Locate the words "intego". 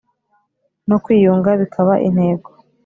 2.07-2.49